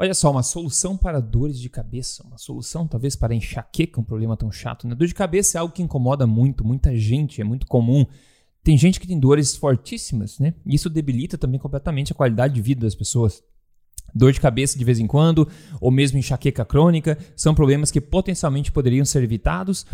[0.00, 4.36] Olha só, uma solução para dores de cabeça, uma solução talvez para enxaqueca, um problema
[4.36, 4.94] tão chato, né?
[4.94, 8.06] Dor de cabeça é algo que incomoda muito, muita gente, é muito comum.
[8.62, 10.54] Tem gente que tem dores fortíssimas, né?
[10.64, 13.42] E isso debilita também completamente a qualidade de vida das pessoas.
[14.14, 15.48] Dor de cabeça de vez em quando,
[15.80, 19.84] ou mesmo enxaqueca crônica, são problemas que potencialmente poderiam ser evitados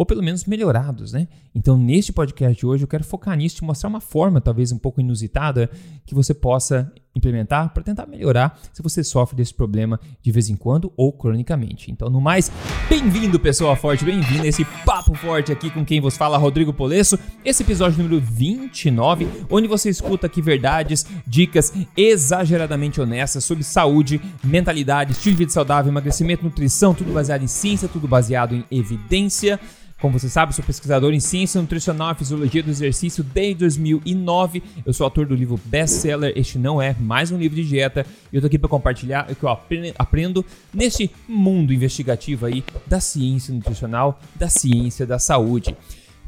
[0.00, 1.28] ou pelo menos melhorados, né?
[1.54, 4.78] Então, neste podcast de hoje, eu quero focar nisso e mostrar uma forma, talvez um
[4.78, 5.68] pouco inusitada,
[6.06, 10.56] que você possa implementar para tentar melhorar se você sofre desse problema de vez em
[10.56, 11.90] quando ou cronicamente.
[11.90, 12.50] Então, no mais,
[12.88, 17.18] bem-vindo, pessoa forte, bem-vindo a esse papo forte aqui com quem vos fala, Rodrigo Polesso.
[17.44, 25.12] Esse episódio número 29, onde você escuta aqui verdades, dicas exageradamente honestas sobre saúde, mentalidade,
[25.12, 29.58] estilo de vida saudável, emagrecimento, nutrição, tudo baseado em ciência, tudo baseado em evidência.
[30.00, 34.62] Como você sabe, sou pesquisador em ciência nutricional e fisiologia do exercício desde 2009.
[34.86, 38.06] Eu sou autor do livro best-seller Este Não É Mais Um Livro de Dieta.
[38.32, 39.50] E eu tô aqui para compartilhar o que eu
[39.98, 45.76] aprendo neste mundo investigativo aí da ciência nutricional, da ciência da saúde.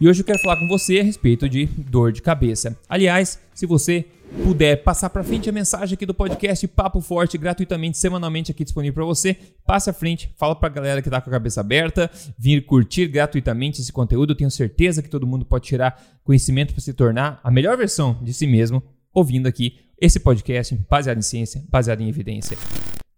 [0.03, 2.77] E hoje eu quero falar com você a respeito de dor de cabeça.
[2.89, 4.05] Aliás, se você
[4.43, 8.95] puder passar para frente a mensagem aqui do podcast Papo Forte gratuitamente, semanalmente aqui disponível
[8.95, 12.11] para você, passe à frente, fala para a galera que está com a cabeça aberta,
[12.37, 14.33] vir curtir gratuitamente esse conteúdo.
[14.33, 18.19] Eu tenho certeza que todo mundo pode tirar conhecimento para se tornar a melhor versão
[18.21, 18.83] de si mesmo
[19.15, 22.59] ouvindo aqui esse podcast baseado em ciência, baseado em evidência.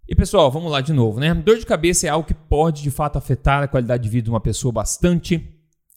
[0.06, 1.32] E pessoal, vamos lá de novo, né?
[1.32, 4.30] Dor de cabeça é algo que pode de fato afetar a qualidade de vida de
[4.30, 5.53] uma pessoa bastante.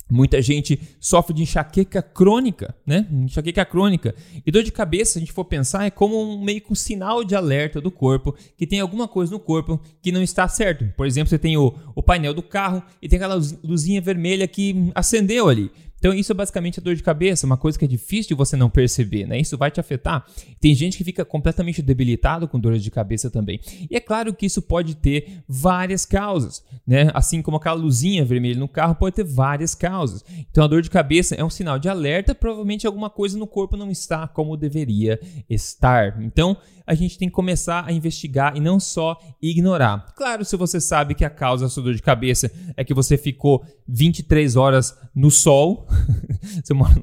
[0.10, 3.06] Muita gente sofre de enxaqueca crônica, né?
[3.12, 4.16] Enxaqueca crônica.
[4.46, 6.76] E dor de cabeça, se a gente for pensar, é como um meio que um
[6.76, 10.86] sinal de alerta do corpo que tem alguma coisa no corpo que não está certo.
[10.96, 14.92] Por exemplo, você tem o, o painel do carro e tem aquela luzinha vermelha que
[14.96, 15.70] acendeu ali.
[15.98, 18.56] Então, isso é basicamente a dor de cabeça, uma coisa que é difícil de você
[18.56, 19.40] não perceber, né?
[19.40, 20.26] Isso vai te afetar.
[20.60, 23.60] Tem gente que fica completamente debilitado com dores de cabeça também.
[23.90, 27.10] E é claro que isso pode ter várias causas, né?
[27.14, 30.24] Assim como aquela luzinha vermelha no carro pode ter várias causas.
[30.52, 33.76] Então, a dor de cabeça é um sinal de alerta, provavelmente alguma coisa no corpo
[33.76, 35.20] não está como deveria
[35.50, 36.22] estar.
[36.22, 36.58] Então,
[36.88, 40.06] a gente tem que começar a investigar e não só ignorar.
[40.16, 43.18] Claro, se você sabe que a causa da sua dor de cabeça é que você
[43.18, 45.87] ficou 23 horas no sol,
[46.64, 46.94] você mora,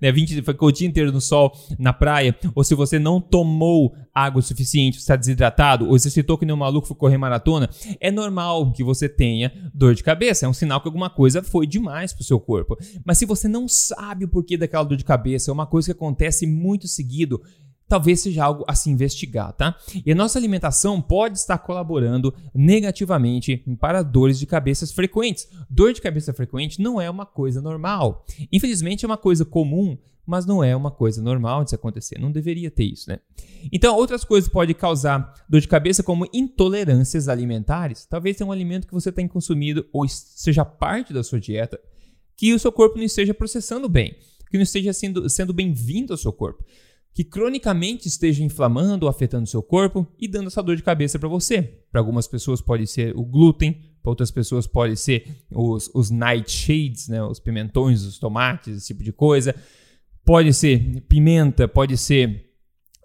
[0.00, 3.94] né, 20, ficou o dia inteiro no sol, na praia, ou se você não tomou
[4.14, 7.68] água suficiente, você está desidratado, ou você citou que nem um maluco foi correr maratona,
[8.00, 10.46] é normal que você tenha dor de cabeça.
[10.46, 12.76] É um sinal que alguma coisa foi demais para o seu corpo.
[13.04, 15.92] Mas se você não sabe o porquê daquela dor de cabeça, é uma coisa que
[15.92, 17.42] acontece muito seguido,
[17.88, 19.76] talvez seja algo a se investigar, tá?
[20.04, 25.48] E a nossa alimentação pode estar colaborando negativamente para dores de cabeças frequentes.
[25.68, 28.24] Dor de cabeça frequente não é uma coisa normal.
[28.50, 32.18] Infelizmente é uma coisa comum, mas não é uma coisa normal de se acontecer.
[32.18, 33.20] Não deveria ter isso, né?
[33.70, 38.06] Então, outras coisas podem causar dor de cabeça, como intolerâncias alimentares.
[38.06, 41.78] Talvez tenha um alimento que você tenha consumido ou seja parte da sua dieta
[42.36, 44.16] que o seu corpo não esteja processando bem,
[44.50, 46.64] que não esteja sendo, sendo bem-vindo ao seu corpo
[47.14, 51.28] que cronicamente esteja inflamando ou afetando seu corpo e dando essa dor de cabeça para
[51.28, 51.62] você.
[51.90, 57.08] Para algumas pessoas pode ser o glúten, para outras pessoas pode ser os, os nightshades,
[57.08, 59.54] né, os pimentões, os tomates, esse tipo de coisa.
[60.24, 62.52] Pode ser pimenta, pode ser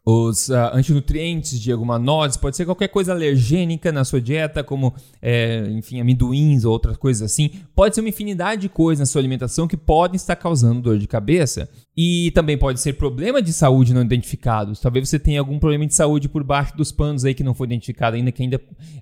[0.05, 4.95] os uh, antinutrientes de alguma noz, pode ser qualquer coisa alergênica na sua dieta, como,
[5.21, 7.51] é, enfim, amendoins ou outras coisas assim.
[7.75, 11.07] Pode ser uma infinidade de coisas na sua alimentação que podem estar causando dor de
[11.07, 11.69] cabeça.
[12.01, 14.79] E também pode ser problema de saúde não identificados.
[14.79, 17.67] Talvez você tenha algum problema de saúde por baixo dos panos aí que não foi
[17.67, 18.61] identificado ainda, que ainda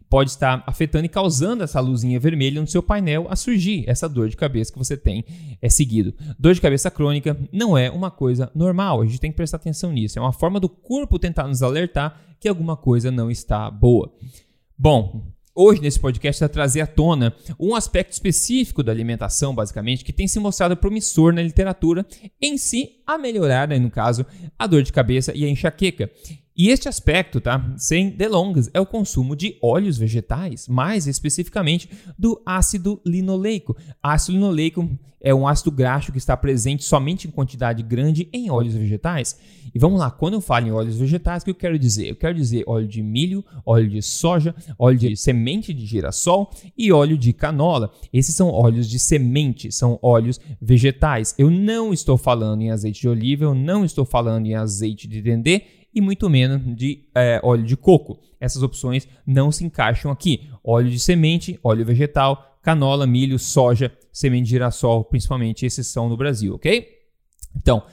[0.10, 4.30] pode estar afetando e causando essa luzinha vermelha no seu painel a surgir essa dor
[4.30, 5.24] de cabeça que você tem
[5.62, 6.12] é seguido.
[6.40, 9.04] Dor de cabeça crônica não é uma coisa normal.
[9.04, 10.18] A gente tem que prestar atenção nisso.
[10.18, 14.12] É uma forma do corpo tentar nos alertar que alguma coisa não está boa.
[14.76, 20.14] Bom, hoje nesse podcast é trazer à tona um aspecto específico da alimentação, basicamente, que
[20.14, 22.06] tem se mostrado promissor na literatura
[22.40, 24.24] em si a melhorar, né, no caso,
[24.58, 26.12] a dor de cabeça e a enxaqueca.
[26.58, 27.76] E este aspecto, tá?
[27.78, 31.88] Sem delongas, é o consumo de óleos vegetais, mais especificamente
[32.18, 33.78] do ácido linoleico.
[34.02, 34.90] Ácido linoleico
[35.22, 39.38] é um ácido graxo que está presente somente em quantidade grande em óleos vegetais.
[39.74, 42.10] E vamos lá, quando eu falo em óleos vegetais, o que eu quero dizer?
[42.10, 46.92] Eu quero dizer óleo de milho, óleo de soja, óleo de semente de girassol e
[46.92, 47.92] óleo de canola.
[48.12, 51.36] Esses são óleos de semente, são óleos vegetais.
[51.38, 55.22] Eu não estou falando em azeite de oliva, eu não estou falando em azeite de
[55.22, 55.64] dendê
[55.94, 58.20] e muito menos de é, óleo de coco.
[58.40, 60.50] Essas opções não se encaixam aqui.
[60.64, 66.18] Óleo de semente, óleo vegetal, canola, milho, soja, semente de girassol, principalmente esses são no
[66.18, 66.88] Brasil, ok?
[67.56, 67.84] Então,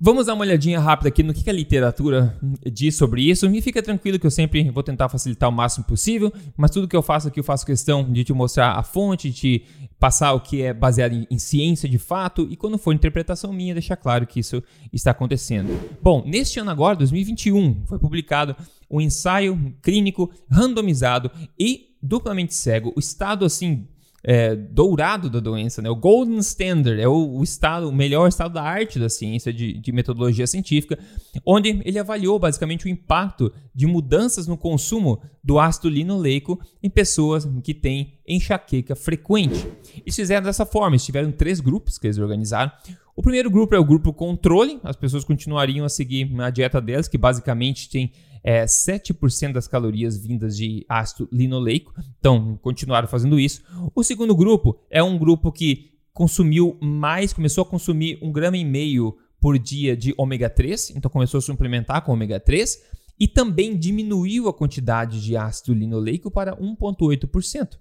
[0.00, 2.38] Vamos dar uma olhadinha rápida aqui no que a literatura
[2.72, 3.46] diz sobre isso.
[3.46, 6.94] E fica tranquilo que eu sempre vou tentar facilitar o máximo possível, mas tudo que
[6.94, 9.64] eu faço aqui eu faço questão de te mostrar a fonte, de
[9.98, 13.74] passar o que é baseado em, em ciência de fato e quando for interpretação minha,
[13.74, 14.62] deixar claro que isso
[14.92, 15.68] está acontecendo.
[16.00, 18.54] Bom, neste ano agora, 2021, foi publicado
[18.88, 21.28] um ensaio clínico randomizado
[21.58, 23.88] e duplamente cego, o estado assim
[24.24, 25.88] é, dourado da doença, né?
[25.88, 29.74] o golden standard, é o, o, estado, o melhor estado da arte da ciência, de,
[29.74, 30.98] de, metodologia científica,
[31.46, 37.48] onde ele avaliou basicamente o impacto de mudanças no consumo do ácido linoleico em pessoas
[37.62, 39.66] que têm enxaqueca frequente.
[40.04, 42.72] Eles fizeram dessa forma, tiveram três grupos que eles organizaram.
[43.14, 47.08] O primeiro grupo é o grupo controle, as pessoas continuariam a seguir a dieta delas,
[47.08, 48.12] que basicamente tem
[48.42, 53.62] é, 7% das calorias vindas de ácido linoleico, então continuaram fazendo isso.
[53.94, 58.64] O segundo grupo é um grupo que consumiu mais, começou a consumir um grama e
[58.64, 62.82] meio por dia de ômega 3, então começou a suplementar com ômega 3
[63.20, 67.78] e também diminuiu a quantidade de ácido linoleico para 1,8%.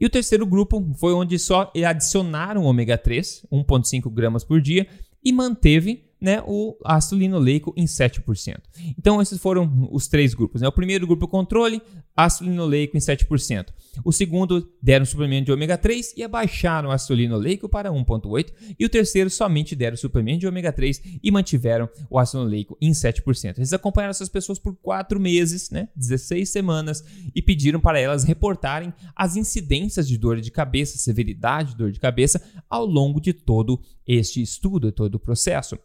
[0.00, 4.86] E o terceiro grupo foi onde só adicionaram ômega 3, 1,5 gramas por dia,
[5.24, 8.60] e manteve né, o ácido linoleico em 7%.
[8.96, 10.62] Então, esses foram os três grupos.
[10.62, 10.68] Né?
[10.68, 11.82] O primeiro grupo controle,
[12.16, 13.66] ácido linoleico em 7%.
[14.04, 18.52] O segundo deram suplemento de ômega 3 e abaixaram o ácido linoleico para 1,8%.
[18.78, 22.92] E o terceiro somente deram suplemento de ômega 3 e mantiveram o ácido linoleico em
[22.92, 23.58] 7%.
[23.58, 27.04] Eles acompanharam essas pessoas por 4 meses, né, 16 semanas,
[27.34, 31.98] e pediram para elas reportarem as incidências de dor de cabeça, severidade de dor de
[31.98, 32.40] cabeça,
[32.70, 35.76] ao longo de todo este estudo, todo o processo.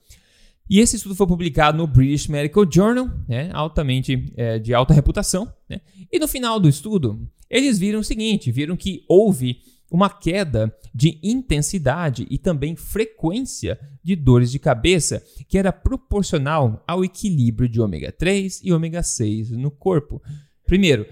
[0.69, 5.51] E esse estudo foi publicado no British Medical Journal, né, altamente é, de alta reputação.
[5.69, 5.79] Né?
[6.11, 11.19] E no final do estudo, eles viram o seguinte: viram que houve uma queda de
[11.23, 18.11] intensidade e também frequência de dores de cabeça que era proporcional ao equilíbrio de ômega
[18.11, 20.21] 3 e ômega 6 no corpo.
[20.65, 21.05] Primeiro,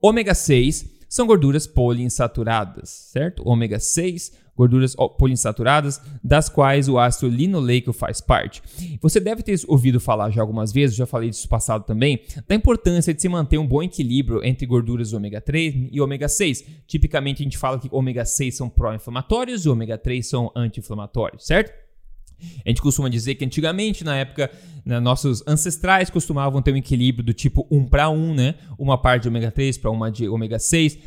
[0.00, 3.46] ômega 6 são gorduras poliinsaturadas, certo?
[3.46, 8.62] Ômega 6 gorduras poliinsaturadas, das quais o ácido linoleico faz parte.
[9.00, 13.12] Você deve ter ouvido falar já algumas vezes, já falei disso passado também, da importância
[13.12, 16.64] de se manter um bom equilíbrio entre gorduras ômega 3 e ômega 6.
[16.86, 21.84] Tipicamente a gente fala que ômega 6 são pró-inflamatórios e ômega 3 são anti-inflamatórios, certo?
[22.64, 24.50] A gente costuma dizer que antigamente, na época,
[24.84, 28.54] né, nossos ancestrais costumavam ter um equilíbrio do tipo 1 para 1, né?
[28.78, 30.98] Uma parte de ômega 3 para uma de ômega 6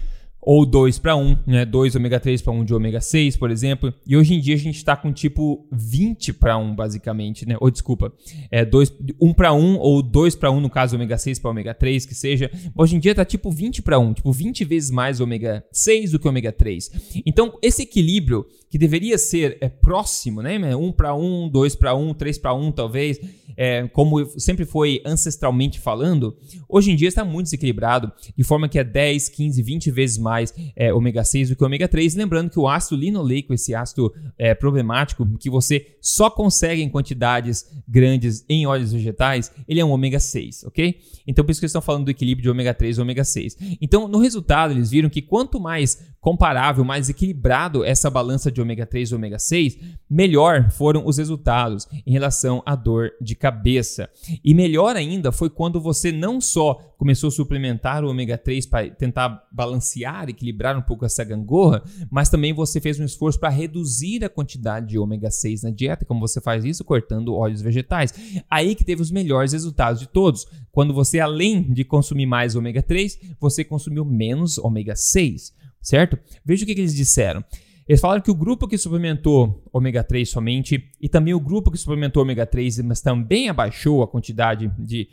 [0.48, 1.66] ou 2 para 1, né?
[1.66, 3.94] 2 ômega 3 para 1 de ômega 6, por exemplo.
[4.08, 7.58] E hoje em dia a gente está com tipo 20 para 1, basicamente, né?
[7.60, 8.14] Ou desculpa,
[8.50, 11.74] é 2, 1 para 1 ou 2 para 1 no caso ômega 6 para ômega
[11.74, 12.50] 3, que seja.
[12.74, 16.20] Hoje em dia tá tipo 20 para 1, tipo 20 vezes mais ômega 6 do
[16.20, 16.92] que ômega 3.
[17.26, 20.58] Então, esse equilíbrio que deveria ser é, próximo, né?
[20.76, 23.20] 1 para 1, 2 para 1, 3 para 1, talvez,
[23.56, 26.38] é, como sempre foi ancestralmente falando,
[26.70, 30.37] hoje em dia está muito desequilibrado, de forma que é 10, 15, 20 vezes mais
[30.76, 32.16] é, ômega 6 do que ômega 3.
[32.16, 37.66] Lembrando que o ácido linoleico, esse ácido é, problemático, que você só consegue em quantidades
[37.88, 41.00] grandes em óleos vegetais, ele é um ômega 6, ok?
[41.26, 43.58] Então, por isso que eles estão falando do equilíbrio de ômega 3 e ômega 6.
[43.82, 48.86] Então, no resultado, eles viram que quanto mais comparável, mais equilibrado essa balança de ômega
[48.86, 49.78] 3 e ômega 6,
[50.10, 54.10] melhor foram os resultados em relação à dor de cabeça.
[54.44, 58.90] E melhor ainda foi quando você não só começou a suplementar o ômega 3 para
[58.90, 64.24] tentar balancear, equilibrar um pouco essa gangorra, mas também você fez um esforço para reduzir
[64.24, 68.14] a quantidade de ômega 6 na dieta, como você faz isso cortando óleos vegetais.
[68.50, 70.46] Aí que teve os melhores resultados de todos.
[70.72, 75.56] Quando você além de consumir mais ômega 3, você consumiu menos ômega 6
[75.88, 76.20] certo?
[76.44, 77.44] Veja o que, que eles disseram.
[77.88, 81.78] Eles falaram que o grupo que suplementou ômega 3 somente e também o grupo que
[81.78, 85.08] suplementou ômega 3, mas também abaixou a quantidade de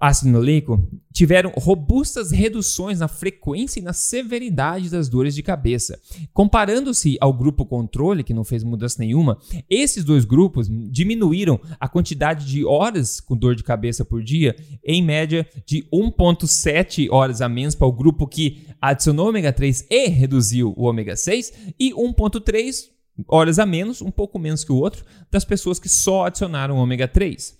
[0.00, 6.00] ácido linoleico tiveram robustas reduções na frequência e na severidade das dores de cabeça.
[6.32, 9.38] Comparando-se ao grupo controle, que não fez mudança nenhuma,
[9.68, 15.02] esses dois grupos diminuíram a quantidade de horas com dor de cabeça por dia, em
[15.02, 20.72] média de 1,7 horas a menos para o grupo que adicionou ômega 3 e reduziu
[20.76, 22.90] o ômega 6, e 1,3
[23.26, 27.08] horas a menos, um pouco menos que o outro, das pessoas que só adicionaram ômega
[27.08, 27.56] 3.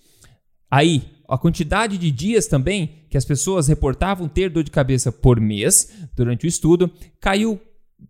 [0.71, 5.39] Aí, a quantidade de dias também que as pessoas reportavam ter dor de cabeça por
[5.39, 7.59] mês durante o estudo caiu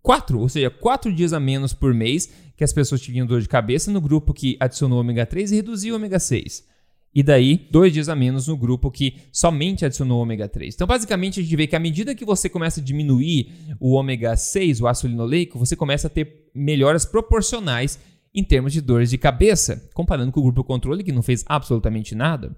[0.01, 3.47] 4, ou seja, 4 dias a menos por mês que as pessoas tinham dor de
[3.47, 6.67] cabeça no grupo que adicionou ômega 3 e reduziu ômega 6.
[7.13, 10.75] E daí, dois dias a menos no grupo que somente adicionou ômega 3.
[10.75, 14.35] Então, basicamente, a gente vê que à medida que você começa a diminuir o ômega
[14.35, 17.99] 6, o ácido linoleico, você começa a ter melhoras proporcionais
[18.33, 22.13] em termos de dores de cabeça, comparando com o grupo controle que não fez absolutamente
[22.13, 22.55] nada.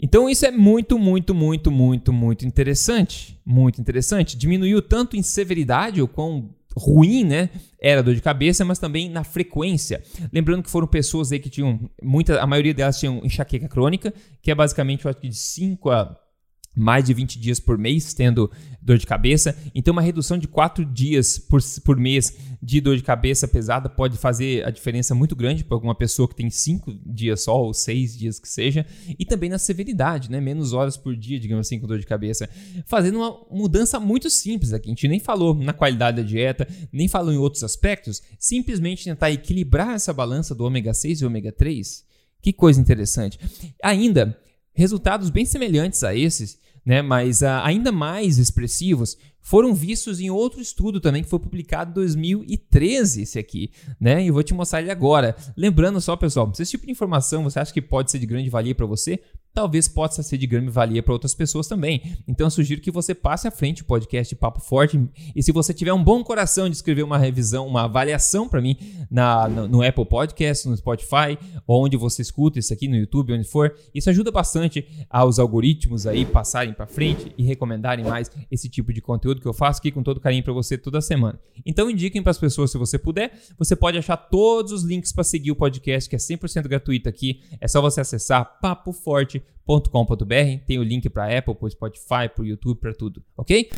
[0.00, 3.38] Então isso é muito, muito, muito, muito, muito interessante.
[3.44, 4.36] Muito interessante.
[4.36, 7.50] Diminuiu tanto em severidade, o quão ruim, né?
[7.80, 10.02] Era dor de cabeça, mas também na frequência.
[10.32, 14.50] Lembrando que foram pessoas aí que tinham, muita, a maioria delas tinham enxaqueca crônica, que
[14.50, 16.16] é basicamente, eu acho que de 5 a
[16.78, 19.56] mais de 20 dias por mês tendo dor de cabeça.
[19.74, 24.16] Então, uma redução de 4 dias por, por mês de dor de cabeça pesada pode
[24.16, 28.16] fazer a diferença muito grande para alguma pessoa que tem 5 dias só ou 6
[28.16, 28.86] dias que seja.
[29.18, 30.40] E também na severidade, né?
[30.40, 32.48] menos horas por dia, digamos assim, com dor de cabeça.
[32.86, 34.88] Fazendo uma mudança muito simples aqui.
[34.88, 38.22] A gente nem falou na qualidade da dieta, nem falou em outros aspectos.
[38.38, 42.06] Simplesmente tentar equilibrar essa balança do ômega 6 e ômega 3.
[42.40, 43.38] Que coisa interessante.
[43.82, 44.38] Ainda,
[44.72, 46.58] resultados bem semelhantes a esses
[46.88, 51.90] né, mas uh, ainda mais expressivos, foram vistos em outro estudo também que foi publicado
[51.90, 54.24] em 2013, esse aqui, né?
[54.24, 55.36] E eu vou te mostrar ele agora.
[55.54, 58.48] Lembrando só, pessoal, se esse tipo de informação você acha que pode ser de grande
[58.48, 59.20] valia para você,
[59.58, 62.00] talvez possa ser de grande valia para outras pessoas também.
[62.28, 65.00] Então eu sugiro que você passe à frente o podcast Papo Forte
[65.34, 68.76] e se você tiver um bom coração de escrever uma revisão, uma avaliação para mim
[69.10, 71.36] na, no, no, Apple Podcast, no Spotify,
[71.66, 76.06] ou onde você escuta isso aqui no YouTube, onde for, isso ajuda bastante aos algoritmos
[76.06, 79.90] aí passarem para frente e recomendarem mais esse tipo de conteúdo que eu faço aqui
[79.90, 81.36] com todo carinho para você toda semana.
[81.66, 83.36] Então indiquem para as pessoas se você puder.
[83.58, 87.40] Você pode achar todos os links para seguir o podcast que é 100% gratuito aqui.
[87.60, 92.44] É só você acessar Papo Forte com.br Tem o link para Apple, para Spotify, para
[92.44, 93.70] YouTube, para tudo, ok?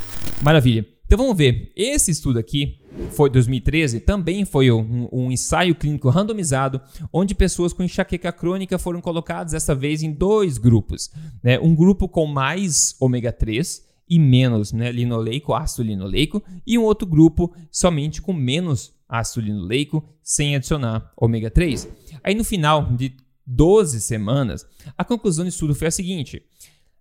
[0.42, 0.86] Maravilha.
[1.04, 1.72] Então vamos ver.
[1.74, 2.78] Esse estudo aqui
[3.10, 6.80] foi 2013, também foi um, um, ensaio clínico randomizado,
[7.12, 11.10] onde pessoas com enxaqueca crônica foram colocadas dessa vez em dois grupos.
[11.42, 11.58] Né?
[11.58, 17.08] Um grupo com mais ômega 3 e menos né, linoleico, ácido linoleico, e um outro
[17.08, 21.88] grupo somente com menos ácido linoleico, sem adicionar ômega 3.
[22.22, 23.16] Aí no final de
[23.46, 24.66] 12 semanas,
[24.96, 26.42] a conclusão do estudo foi a seguinte: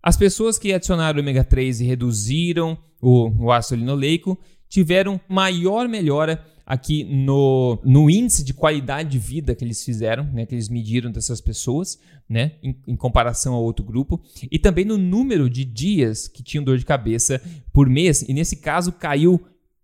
[0.02, 6.46] as pessoas que adicionaram ômega 3 e reduziram o, o ácido linoleico tiveram maior melhora
[6.66, 11.12] aqui no, no índice de qualidade de vida que eles fizeram, né, que eles mediram
[11.12, 11.98] dessas pessoas,
[12.30, 16.64] né, em, em, comparação ao outro grupo, e também no número de dias que tinham
[16.64, 17.42] dor de cabeça
[17.74, 19.42] por mês, e nesse caso caiu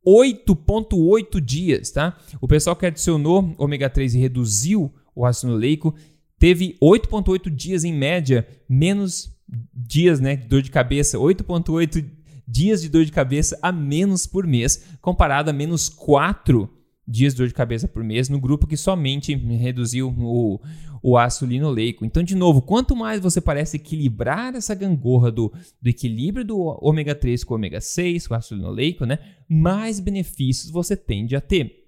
[0.07, 2.15] 8,8 dias, tá?
[2.39, 5.95] O pessoal que adicionou ômega 3 e reduziu o ácido linoleico
[6.39, 9.33] teve 8,8 dias em média, menos
[9.73, 12.05] dias né, de dor de cabeça, 8,8
[12.47, 16.69] dias de dor de cabeça a menos por mês, comparado a menos 4
[17.07, 20.59] dias de dor de cabeça por mês no grupo que somente reduziu o,
[21.01, 22.03] o ácido linoleico.
[22.03, 27.13] Então, de novo, quanto mais você parece equilibrar essa gangorra do, do equilíbrio do ômega
[27.13, 31.41] 3 com o ômega 6, com o ácido linoleico, né, mais benefícios você tende a
[31.41, 31.84] ter.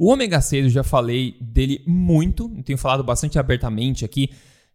[0.00, 4.30] O ômega 6 eu já falei dele muito, tenho falado bastante abertamente aqui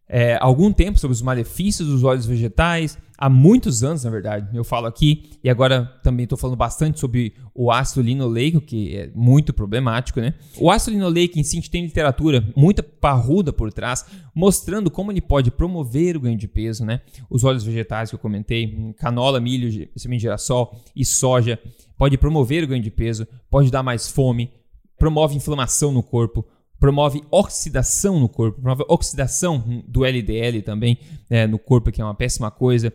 [0.08, 4.56] é, há algum tempo sobre os malefícios dos óleos vegetais, há muitos anos, na verdade,
[4.56, 9.10] eu falo aqui, e agora também estou falando bastante sobre o ácido linoleico, que é
[9.14, 10.34] muito problemático, né?
[10.58, 15.50] O ácido linoleico em si, tem literatura muito parruda por trás, mostrando como ele pode
[15.50, 17.00] promover o ganho de peso, né?
[17.28, 21.58] Os óleos vegetais que eu comentei, canola, milho, semente de girassol e soja,
[21.98, 24.52] pode promover o ganho de peso, pode dar mais fome,
[24.98, 26.46] promove inflamação no corpo,
[26.78, 30.98] promove oxidação no corpo, promove oxidação do LDL também
[31.28, 32.92] é, no corpo, que é uma péssima coisa.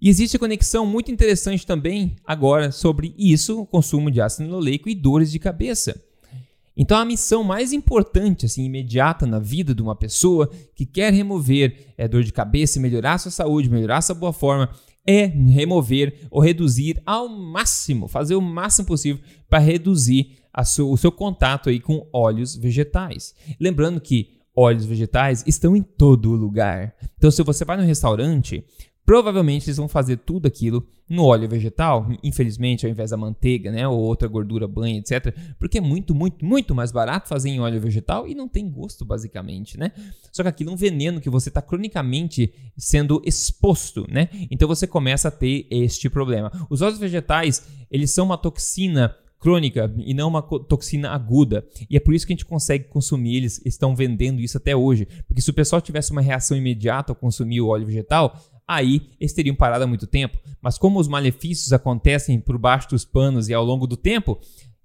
[0.00, 4.94] E existe conexão muito interessante também agora sobre isso, o consumo de ácido linoleico e
[4.94, 6.00] dores de cabeça.
[6.76, 11.94] Então a missão mais importante, assim, imediata na vida de uma pessoa que quer remover
[11.96, 14.68] é, dor de cabeça, melhorar sua saúde, melhorar sua boa forma,
[15.06, 21.12] é remover ou reduzir ao máximo, fazer o máximo possível para reduzir seu, o seu
[21.12, 23.34] contato aí com óleos vegetais.
[23.60, 26.94] Lembrando que óleos vegetais estão em todo lugar.
[27.16, 28.64] Então, se você vai no restaurante,
[29.06, 33.86] provavelmente eles vão fazer tudo aquilo no óleo vegetal, infelizmente, ao invés da manteiga, né,
[33.86, 37.80] ou outra gordura banha, etc, porque é muito, muito, muito mais barato fazer em óleo
[37.80, 39.92] vegetal e não tem gosto, basicamente, né?
[40.32, 44.28] Só que aquilo é um veneno que você está cronicamente sendo exposto, né?
[44.50, 46.50] Então você começa a ter este problema.
[46.68, 51.64] Os óleos vegetais, eles são uma toxina crônica e não uma toxina aguda.
[51.88, 55.06] E é por isso que a gente consegue consumir, eles estão vendendo isso até hoje.
[55.28, 58.36] Porque se o pessoal tivesse uma reação imediata ao consumir o óleo vegetal,
[58.66, 60.38] aí eles teriam parado há muito tempo.
[60.60, 64.38] Mas como os malefícios acontecem por baixo dos panos e ao longo do tempo,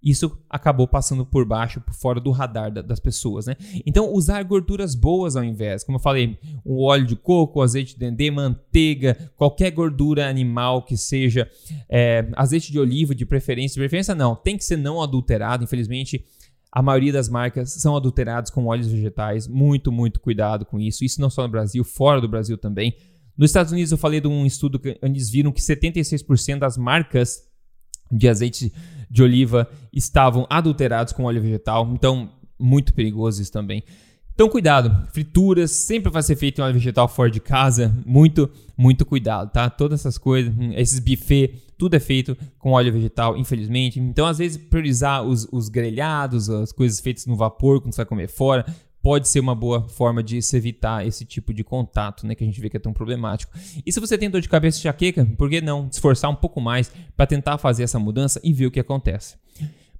[0.03, 3.55] isso acabou passando por baixo, por fora do radar das pessoas, né?
[3.85, 7.99] Então, usar gorduras boas ao invés, como eu falei, o óleo de coco, azeite de
[7.99, 11.47] dendê, manteiga, qualquer gordura animal que seja,
[11.87, 16.25] é, azeite de oliva de preferência, de preferência não, tem que ser não adulterado, infelizmente
[16.73, 19.45] A maioria das marcas são adulteradas com óleos vegetais.
[19.45, 21.03] Muito, muito cuidado com isso.
[21.03, 22.95] Isso não só no Brasil, fora do Brasil também.
[23.37, 27.43] Nos Estados Unidos, eu falei de um estudo que eles viram que 76% das marcas
[28.11, 28.73] de azeite
[29.09, 31.89] de oliva estavam adulterados com óleo vegetal.
[31.93, 33.83] Então, muito perigoso isso também.
[34.33, 35.07] Então, cuidado.
[35.11, 37.95] Frituras sempre vai ser feito em óleo vegetal fora de casa.
[38.05, 39.69] Muito, muito cuidado, tá?
[39.69, 43.99] Todas essas coisas, esses buffet, tudo é feito com óleo vegetal, infelizmente.
[43.99, 48.05] Então, às vezes, priorizar os, os grelhados, as coisas feitas no vapor, quando você vai
[48.05, 48.65] comer fora,
[49.01, 52.47] pode ser uma boa forma de se evitar esse tipo de contato, né, que a
[52.47, 53.51] gente vê que é tão problemático.
[53.85, 56.61] E se você tem dor de cabeça e jaqueca, por que não esforçar um pouco
[56.61, 59.35] mais para tentar fazer essa mudança e ver o que acontece?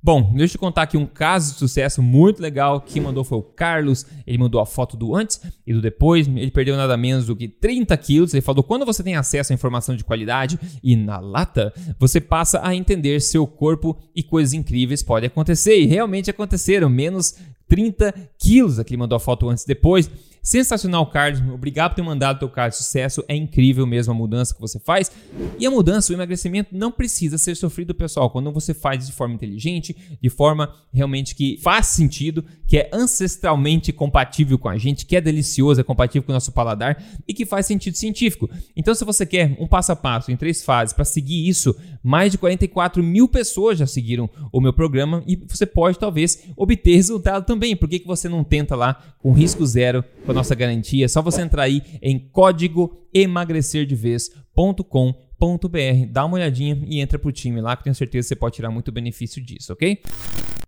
[0.03, 2.81] Bom, deixa eu contar aqui um caso de sucesso muito legal.
[2.81, 4.03] Quem mandou foi o Carlos.
[4.25, 6.27] Ele mandou a foto do antes e do depois.
[6.27, 8.33] Ele perdeu nada menos do que 30 quilos.
[8.33, 12.61] Ele falou: quando você tem acesso à informação de qualidade e na lata, você passa
[12.63, 15.77] a entender seu corpo e coisas incríveis podem acontecer.
[15.77, 16.89] E realmente aconteceram.
[16.89, 17.35] Menos
[17.67, 18.79] 30 quilos.
[18.79, 20.09] Aqui mandou a foto antes e depois.
[20.41, 21.39] Sensacional, Carlos.
[21.53, 23.23] Obrigado por ter mandado o teu card de sucesso.
[23.27, 25.11] É incrível mesmo a mudança que você faz.
[25.59, 28.29] E a mudança, o emagrecimento não precisa ser sofrido, pessoal.
[28.31, 33.93] Quando você faz de forma inteligente, de forma realmente que faz sentido, que é ancestralmente
[33.93, 37.45] compatível com a gente, que é delicioso, é compatível com o nosso paladar e que
[37.45, 38.49] faz sentido científico.
[38.75, 42.31] Então, se você quer um passo a passo em três fases para seguir isso, mais
[42.31, 47.45] de 44 mil pessoas já seguiram o meu programa e você pode talvez obter resultado
[47.45, 47.75] também.
[47.75, 50.03] Por que, que você não tenta lá com risco zero?
[50.31, 51.05] Com a nossa garantia.
[51.05, 57.59] É só você entrar aí em código emagrecerdevez.com.br, dá uma olhadinha e entra pro time
[57.59, 59.99] lá, que tenho certeza que você pode tirar muito benefício disso, ok?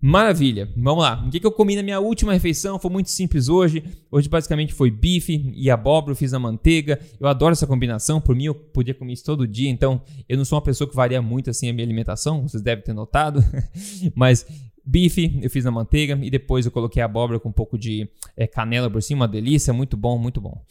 [0.06, 1.24] Maravilha, vamos lá.
[1.26, 2.78] O que, que eu comi na minha última refeição?
[2.78, 3.82] Foi muito simples hoje.
[4.12, 7.00] Hoje basicamente foi bife e abóbora, eu fiz na manteiga.
[7.18, 10.44] Eu adoro essa combinação, por mim eu podia comer isso todo dia, então eu não
[10.44, 13.42] sou uma pessoa que varia muito assim a minha alimentação, vocês devem ter notado,
[14.14, 14.46] mas
[14.86, 18.10] Bife eu fiz na manteiga e depois eu coloquei a abóbora com um pouco de
[18.36, 20.62] é, canela por cima, uma delícia, muito bom, muito bom.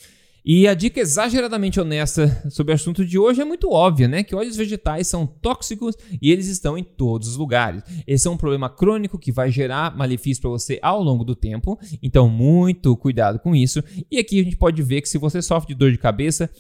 [0.45, 4.25] E a dica exageradamente honesta sobre o assunto de hoje é muito óbvia, né?
[4.25, 7.85] Que óleos vegetais são tóxicos e eles estão em todos os lugares.
[8.09, 11.79] Esse é um problema crônico que vai gerar malefício para você ao longo do tempo,
[12.03, 13.85] então muito cuidado com isso.
[14.11, 16.51] E aqui a gente pode ver que se você sofre de dor de cabeça,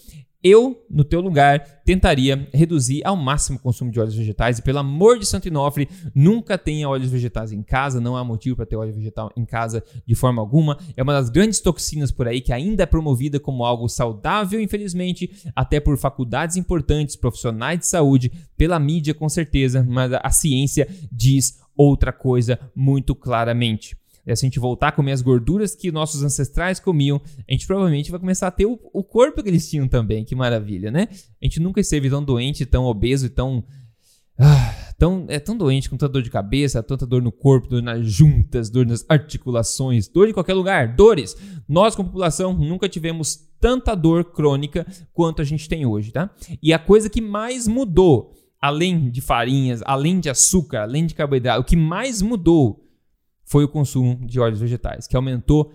[0.43, 4.79] eu, no teu lugar, tentaria reduzir ao máximo o consumo de óleos vegetais e, pelo
[4.79, 8.77] amor de Santo Inofre, nunca tenha óleos vegetais em casa, não há motivo para ter
[8.77, 10.77] óleo vegetal em casa de forma alguma.
[10.97, 15.31] É uma das grandes toxinas por aí que ainda é promovida como algo saudável, infelizmente,
[15.55, 21.61] até por faculdades importantes, profissionais de saúde, pela mídia com certeza, mas a ciência diz
[21.77, 23.97] outra coisa muito claramente.
[24.27, 27.67] E se a gente voltar a comer as gorduras que nossos ancestrais comiam, a gente
[27.67, 30.25] provavelmente vai começar a ter o, o corpo que eles tinham também.
[30.25, 31.09] Que maravilha, né?
[31.11, 33.65] A gente nunca esteve tão doente, tão obeso e tão.
[34.39, 37.83] Ah, tão, é tão doente com tanta dor de cabeça, tanta dor no corpo, dor
[37.83, 41.37] nas juntas, dor nas articulações, dor em qualquer lugar, dores.
[41.69, 46.31] Nós, como população, nunca tivemos tanta dor crônica quanto a gente tem hoje, tá?
[46.63, 51.61] E a coisa que mais mudou, além de farinhas, além de açúcar, além de carboidrato,
[51.61, 52.83] o que mais mudou
[53.53, 55.71] foi o consumo de óleos vegetais, que aumentou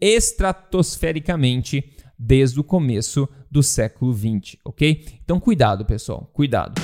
[0.00, 5.06] estratosfericamente desde o começo do século 20, ok?
[5.22, 6.82] Então cuidado, pessoal, cuidado.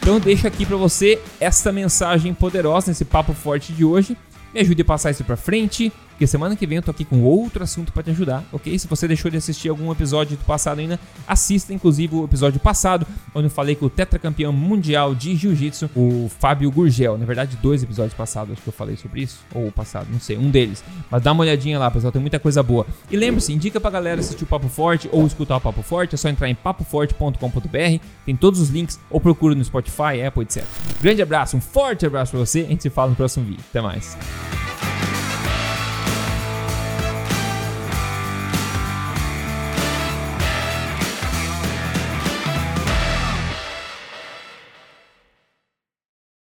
[0.00, 4.16] Então deixa aqui para você essa mensagem poderosa nesse papo forte de hoje.
[4.52, 5.92] Me ajude a passar isso para frente.
[6.16, 8.78] Porque semana que vem eu tô aqui com outro assunto para te ajudar, ok?
[8.78, 10.98] Se você deixou de assistir algum episódio do passado ainda,
[11.28, 16.30] assista inclusive o episódio passado, onde eu falei com o tetracampeão mundial de jiu-jitsu, o
[16.38, 17.18] Fábio Gurgel.
[17.18, 20.18] Na verdade, dois episódios passados acho que eu falei sobre isso, ou o passado, não
[20.18, 20.82] sei, um deles.
[21.10, 22.86] Mas dá uma olhadinha lá, pessoal, tem muita coisa boa.
[23.10, 26.16] E lembre-se, indica pra galera assistir o Papo Forte ou escutar o Papo Forte, é
[26.16, 30.64] só entrar em papoforte.com.br, tem todos os links, ou procura no Spotify, Apple, etc.
[31.02, 33.62] Grande abraço, um forte abraço pra você, a gente se fala no próximo vídeo.
[33.68, 34.16] Até mais.